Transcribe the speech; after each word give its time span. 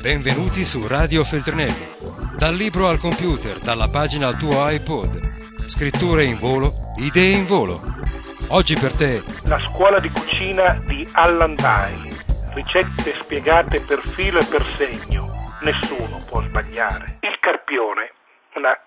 Benvenuti 0.00 0.64
su 0.64 0.86
Radio 0.86 1.24
Feltrinelli. 1.24 2.38
Dal 2.38 2.54
libro 2.54 2.86
al 2.86 3.00
computer, 3.00 3.58
dalla 3.58 3.88
pagina 3.90 4.28
al 4.28 4.38
tuo 4.38 4.54
iPod. 4.70 5.66
Scritture 5.66 6.22
in 6.22 6.38
volo, 6.38 6.70
idee 6.98 7.34
in 7.34 7.44
volo. 7.46 7.82
Oggi 8.50 8.78
per 8.78 8.94
te 8.94 9.20
La 9.50 9.58
scuola 9.58 9.98
di 9.98 10.08
cucina 10.10 10.78
di 10.86 11.02
Allan 11.14 11.56
Dye. 11.56 12.14
Ricette 12.54 13.12
spiegate 13.14 13.80
per 13.80 14.06
filo 14.14 14.38
e 14.38 14.46
per 14.46 14.62
segno. 14.78 15.26
Nessuno 15.62 16.18
può 16.30 16.42
sbagliare. 16.42 17.18
Il 17.22 17.36
carpione, 17.40 18.12
una 18.54 18.78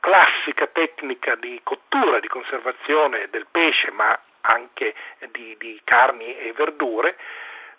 classica 0.00 0.68
tecnica 0.68 1.34
di 1.36 1.58
cottura, 1.64 2.20
di 2.20 2.28
conservazione 2.28 3.28
del 3.30 3.46
pesce, 3.50 3.90
ma 3.90 4.12
anche 4.42 4.94
di, 5.32 5.56
di 5.58 5.80
carni 5.82 6.36
e 6.36 6.52
verdure, 6.54 7.16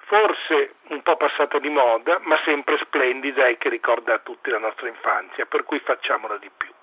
forse 0.10 0.74
un 0.88 1.04
po' 1.04 1.18
passata 1.18 1.60
di 1.60 1.70
moda, 1.70 2.20
ma 2.24 2.42
sempre 2.44 2.80
splendida 2.80 3.46
e 3.46 3.60
che 3.60 3.70
ricorda 3.70 4.16
a 4.16 4.18
tutti 4.18 4.50
la 4.50 4.58
nostra 4.58 4.88
infanzia, 4.88 5.46
per 5.46 5.64
cui 5.64 5.80
facciamola 5.80 6.38
di 6.38 6.50
più. 6.58 6.74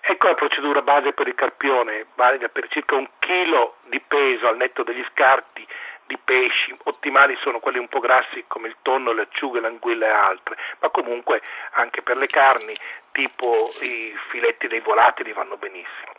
Ecco 0.00 0.28
la 0.28 0.34
procedura 0.34 0.80
base 0.80 1.12
per 1.12 1.28
il 1.28 1.34
carpione, 1.34 2.06
valida 2.14 2.48
per 2.48 2.66
circa 2.68 2.94
un 2.94 3.06
chilo 3.18 3.76
di 3.84 4.00
peso 4.00 4.48
al 4.48 4.56
netto 4.56 4.82
degli 4.82 5.04
scarti 5.12 5.66
di 6.06 6.18
pesci, 6.22 6.74
ottimali 6.84 7.36
sono 7.40 7.60
quelli 7.60 7.78
un 7.78 7.88
po' 7.88 8.00
grassi 8.00 8.44
come 8.46 8.68
il 8.68 8.76
tonno, 8.80 9.12
le 9.12 9.22
acciughe, 9.22 9.60
l'anguilla 9.60 10.06
e 10.06 10.10
altre, 10.10 10.56
ma 10.80 10.88
comunque 10.88 11.42
anche 11.72 12.00
per 12.00 12.16
le 12.16 12.26
carni, 12.28 12.74
tipo 13.12 13.74
i 13.80 14.14
filetti 14.30 14.68
dei 14.68 14.80
volatili 14.80 15.32
vanno 15.32 15.58
benissimo. 15.58 16.12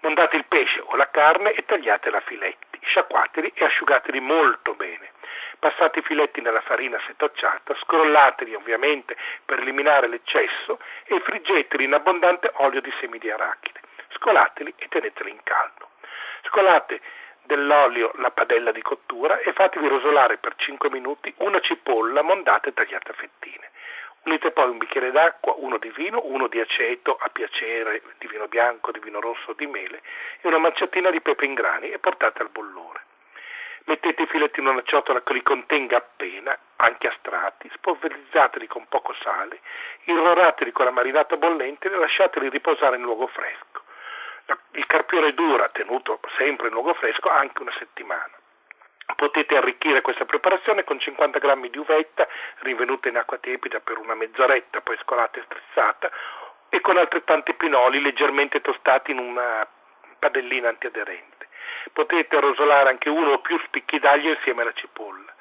Mondate 0.00 0.36
il 0.36 0.46
pesce 0.46 0.80
o 0.84 0.96
la 0.96 1.08
carne 1.10 1.52
e 1.52 1.64
tagliatela 1.66 2.16
a 2.16 2.22
filetti, 2.22 2.78
sciacquateli 2.80 3.52
e 3.54 3.64
asciugateli 3.64 4.20
molto 4.20 4.74
bene. 4.74 4.91
Passate 5.62 6.00
i 6.00 6.02
filetti 6.02 6.40
nella 6.40 6.60
farina 6.62 6.98
setacciata, 7.06 7.76
scrollateli 7.76 8.52
ovviamente 8.52 9.16
per 9.44 9.60
eliminare 9.60 10.08
l'eccesso 10.08 10.80
e 11.04 11.20
friggeteli 11.20 11.84
in 11.84 11.92
abbondante 11.92 12.50
olio 12.54 12.80
di 12.80 12.92
semi 12.98 13.18
di 13.18 13.30
arachide. 13.30 13.80
Scolateli 14.16 14.74
e 14.76 14.88
teneteli 14.88 15.30
in 15.30 15.38
caldo. 15.44 15.90
Scolate 16.46 17.00
dell'olio 17.44 18.10
la 18.16 18.32
padella 18.32 18.72
di 18.72 18.82
cottura 18.82 19.38
e 19.38 19.52
fatevi 19.52 19.86
rosolare 19.86 20.38
per 20.38 20.56
5 20.56 20.90
minuti 20.90 21.32
una 21.36 21.60
cipolla 21.60 22.22
mondata 22.22 22.68
e 22.68 22.74
tagliata 22.74 23.12
a 23.12 23.14
fettine. 23.14 23.70
Unite 24.24 24.50
poi 24.50 24.68
un 24.68 24.78
bicchiere 24.78 25.12
d'acqua, 25.12 25.54
uno 25.58 25.78
di 25.78 25.90
vino, 25.90 26.22
uno 26.24 26.48
di 26.48 26.58
aceto 26.58 27.16
a 27.20 27.28
piacere, 27.28 28.02
di 28.18 28.26
vino 28.26 28.48
bianco, 28.48 28.90
di 28.90 28.98
vino 28.98 29.20
rosso, 29.20 29.52
di 29.52 29.68
mele 29.68 30.02
e 30.40 30.48
una 30.48 30.58
manciatina 30.58 31.08
di 31.10 31.20
pepe 31.20 31.44
in 31.44 31.54
grani 31.54 31.88
e 31.90 32.00
portate 32.00 32.42
al 32.42 32.48
bollore. 32.48 32.81
Mettete 33.84 34.22
i 34.22 34.26
filetti 34.26 34.60
in 34.60 34.66
una 34.66 34.82
ciotola 34.82 35.22
che 35.22 35.32
li 35.32 35.42
contenga 35.42 35.96
appena, 35.96 36.56
anche 36.76 37.08
a 37.08 37.14
strati, 37.18 37.70
spolverizzateli 37.74 38.66
con 38.66 38.86
poco 38.88 39.14
sale, 39.22 39.60
irrorateli 40.04 40.70
con 40.72 40.84
la 40.84 40.90
marinata 40.92 41.36
bollente 41.36 41.88
e 41.88 41.96
lasciateli 41.96 42.48
riposare 42.48 42.96
in 42.96 43.02
luogo 43.02 43.26
fresco. 43.26 43.82
Il 44.72 44.86
carpione 44.86 45.34
dura, 45.34 45.68
tenuto 45.68 46.20
sempre 46.36 46.68
in 46.68 46.72
luogo 46.74 46.94
fresco, 46.94 47.28
anche 47.28 47.62
una 47.62 47.74
settimana. 47.78 48.30
Potete 49.16 49.56
arricchire 49.56 50.00
questa 50.00 50.24
preparazione 50.24 50.84
con 50.84 50.98
50 50.98 51.38
g 51.38 51.70
di 51.70 51.78
uvetta 51.78 52.26
rinvenuta 52.60 53.08
in 53.08 53.16
acqua 53.16 53.38
tiepida 53.38 53.80
per 53.80 53.98
una 53.98 54.14
mezz'oretta, 54.14 54.80
poi 54.80 54.96
scolata 55.02 55.38
e 55.38 55.44
strizzata, 55.44 56.10
e 56.68 56.80
con 56.80 56.96
altrettanti 56.96 57.54
pinoli 57.54 58.00
leggermente 58.00 58.60
tostati 58.60 59.10
in 59.10 59.18
una 59.18 59.66
padellina 60.18 60.68
antiaderente. 60.68 61.31
Potete 61.92 62.40
rosolare 62.40 62.90
anche 62.90 63.08
uno 63.08 63.32
o 63.32 63.40
più 63.40 63.58
spicchi 63.66 63.98
d'aglio 63.98 64.30
insieme 64.30 64.62
alla 64.62 64.72
cipolla. 64.74 65.32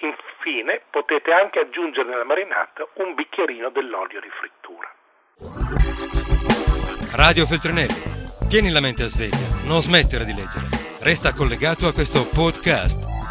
Infine 0.00 0.82
potete 0.90 1.32
anche 1.32 1.60
aggiungere 1.60 2.08
nella 2.08 2.24
marinata 2.24 2.86
un 2.94 3.14
bicchierino 3.14 3.70
dell'olio 3.70 4.20
di 4.20 4.30
frittura. 4.30 4.90
Radio 7.14 7.46
Feltrinelli. 7.46 8.10
Tieni 8.48 8.70
la 8.70 8.80
mente 8.80 9.04
a 9.04 9.06
sveglia, 9.06 9.64
non 9.64 9.80
smettere 9.80 10.24
di 10.24 10.34
leggere. 10.34 10.68
Resta 11.00 11.32
collegato 11.32 11.86
a 11.86 11.92
questo 11.92 12.26
podcast. 12.28 13.21